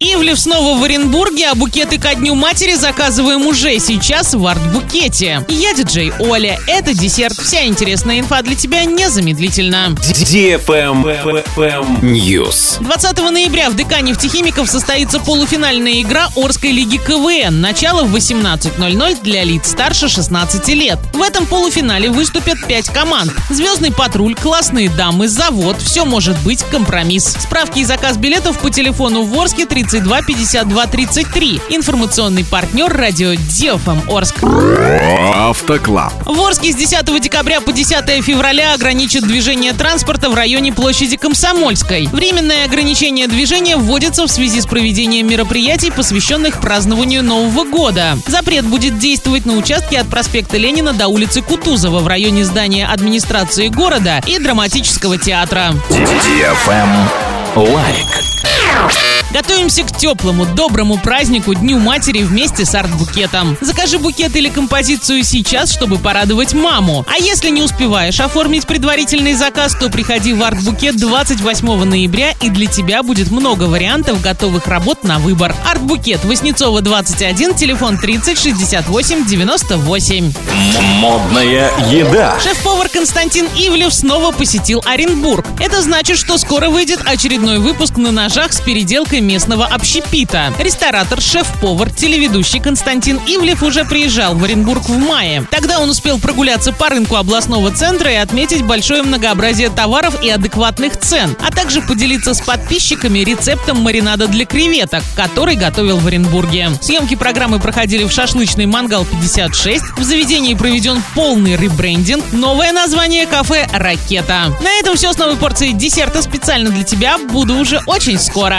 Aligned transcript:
Ивлев 0.00 0.38
снова 0.38 0.78
в 0.78 0.84
Оренбурге, 0.84 1.48
а 1.48 1.56
букеты 1.56 1.98
ко 1.98 2.14
Дню 2.14 2.36
Матери 2.36 2.74
заказываем 2.74 3.44
уже 3.48 3.80
сейчас 3.80 4.32
в 4.32 4.46
арт-букете. 4.46 5.44
Я 5.48 5.74
диджей 5.74 6.12
Оля. 6.20 6.60
Это 6.68 6.94
десерт. 6.94 7.36
Вся 7.36 7.66
интересная 7.66 8.20
инфа 8.20 8.42
для 8.42 8.54
тебя 8.54 8.84
незамедлительно. 8.84 9.96
News. 12.00 12.80
20 12.80 13.18
ноября 13.28 13.70
в 13.70 13.74
ДК 13.74 14.00
нефтехимиков 14.00 14.70
состоится 14.70 15.18
полуфинальная 15.18 16.00
игра 16.00 16.28
Орской 16.36 16.70
лиги 16.70 16.98
КВН. 16.98 17.60
Начало 17.60 18.04
в 18.04 18.14
18.00 18.14 19.22
для 19.24 19.42
лиц 19.42 19.68
старше 19.68 20.08
16 20.08 20.68
лет. 20.68 21.00
В 21.12 21.22
этом 21.22 21.44
полуфинале 21.44 22.08
выступят 22.08 22.64
5 22.68 22.90
команд. 22.90 23.32
Звездный 23.50 23.92
патруль, 23.92 24.36
классные 24.36 24.90
дамы, 24.90 25.26
завод. 25.26 25.82
Все 25.82 26.04
может 26.04 26.38
быть 26.44 26.62
компромисс. 26.70 27.34
Справки 27.40 27.80
и 27.80 27.84
заказ 27.84 28.16
билетов 28.16 28.60
по 28.60 28.70
телефону 28.70 29.24
в 29.24 29.36
Орске 29.36 29.66
30 29.66 29.87
32 29.88 30.22
52 30.22 30.86
33. 30.86 31.60
Информационный 31.70 32.44
партнер 32.44 32.92
радио 32.92 33.32
Диофм 33.32 34.02
Орск. 34.10 34.36
Автоклаб. 35.34 36.12
В 36.26 36.38
Орске 36.42 36.72
с 36.72 36.76
10 36.76 37.20
декабря 37.22 37.62
по 37.62 37.72
10 37.72 38.22
февраля 38.22 38.74
ограничат 38.74 39.26
движение 39.26 39.72
транспорта 39.72 40.28
в 40.28 40.34
районе 40.34 40.74
площади 40.74 41.16
Комсомольской. 41.16 42.06
Временное 42.08 42.66
ограничение 42.66 43.28
движения 43.28 43.78
вводится 43.78 44.26
в 44.26 44.30
связи 44.30 44.60
с 44.60 44.66
проведением 44.66 45.26
мероприятий, 45.26 45.90
посвященных 45.90 46.60
празднованию 46.60 47.24
Нового 47.24 47.64
года. 47.64 48.18
Запрет 48.26 48.66
будет 48.66 48.98
действовать 48.98 49.46
на 49.46 49.54
участке 49.54 49.98
от 49.98 50.08
проспекта 50.08 50.58
Ленина 50.58 50.92
до 50.92 51.08
улицы 51.08 51.40
Кутузова 51.40 52.00
в 52.00 52.06
районе 52.06 52.44
здания 52.44 52.86
администрации 52.86 53.68
города 53.68 54.20
и 54.26 54.38
драматического 54.38 55.16
театра. 55.16 55.72
Лайк. 57.56 58.27
Готовимся 59.32 59.82
к 59.82 59.94
теплому, 59.94 60.46
доброму 60.46 60.96
празднику 60.96 61.54
Дню 61.54 61.78
матери 61.78 62.22
вместе 62.22 62.64
с 62.64 62.74
арт-букетом. 62.74 63.58
Закажи 63.60 63.98
букет 63.98 64.34
или 64.36 64.48
композицию 64.48 65.22
сейчас, 65.22 65.70
чтобы 65.70 65.98
порадовать 65.98 66.54
маму. 66.54 67.04
А 67.06 67.18
если 67.18 67.50
не 67.50 67.60
успеваешь 67.62 68.20
оформить 68.20 68.66
предварительный 68.66 69.34
заказ, 69.34 69.74
то 69.78 69.90
приходи 69.90 70.32
в 70.32 70.42
арт-букет 70.42 70.96
28 70.96 71.84
ноября 71.84 72.32
и 72.40 72.48
для 72.48 72.66
тебя 72.66 73.02
будет 73.02 73.30
много 73.30 73.64
вариантов 73.64 74.22
готовых 74.22 74.66
работ 74.66 75.04
на 75.04 75.18
выбор. 75.18 75.54
Арт-букет 75.66 76.24
Воснецова 76.24 76.80
21, 76.80 77.54
телефон 77.54 77.98
30 77.98 78.38
68 78.38 79.26
98. 79.26 80.32
Модная 81.00 81.70
еда. 81.90 82.38
Шеф-повар 82.40 82.88
Константин 82.88 83.46
Ивлев 83.56 83.92
снова 83.92 84.32
посетил 84.32 84.82
Оренбург. 84.86 85.44
Это 85.60 85.82
значит, 85.82 86.16
что 86.16 86.38
скоро 86.38 86.70
выйдет 86.70 87.00
очередной 87.04 87.58
выпуск 87.58 87.96
на 87.98 88.10
ножах 88.10 88.54
с 88.54 88.60
переделкой 88.60 89.17
инициаторы 89.18 89.20
местного 89.20 89.66
общепита. 89.66 90.52
Ресторатор, 90.58 91.20
шеф-повар, 91.20 91.90
телеведущий 91.90 92.60
Константин 92.60 93.20
Ивлев 93.26 93.62
уже 93.62 93.84
приезжал 93.84 94.34
в 94.34 94.44
Оренбург 94.44 94.88
в 94.88 94.98
мае. 94.98 95.46
Тогда 95.50 95.80
он 95.80 95.90
успел 95.90 96.18
прогуляться 96.18 96.72
по 96.72 96.88
рынку 96.88 97.16
областного 97.16 97.70
центра 97.70 98.10
и 98.10 98.16
отметить 98.16 98.62
большое 98.62 99.02
многообразие 99.02 99.70
товаров 99.70 100.22
и 100.22 100.30
адекватных 100.30 100.96
цен, 100.96 101.36
а 101.40 101.50
также 101.50 101.80
поделиться 101.82 102.34
с 102.34 102.40
подписчиками 102.40 103.20
рецептом 103.20 103.80
маринада 103.80 104.26
для 104.26 104.44
креветок, 104.44 105.02
который 105.14 105.56
готовил 105.56 105.98
в 105.98 106.06
Оренбурге. 106.06 106.70
Съемки 106.80 107.14
программы 107.14 107.60
проходили 107.60 108.04
в 108.04 108.12
шашлычный 108.12 108.66
мангал 108.66 109.04
56. 109.04 109.84
В 109.96 110.02
заведении 110.02 110.54
проведен 110.54 111.02
полный 111.14 111.56
ребрендинг. 111.56 112.32
Новое 112.32 112.72
название 112.72 113.26
кафе 113.26 113.68
«Ракета». 113.72 114.56
На 114.62 114.70
этом 114.80 114.96
все 114.96 115.12
с 115.12 115.18
новой 115.18 115.36
порцией 115.36 115.72
десерта 115.72 116.22
специально 116.22 116.70
для 116.70 116.84
тебя. 116.84 117.18
Буду 117.18 117.56
уже 117.56 117.80
очень 117.86 118.18
скоро. 118.18 118.58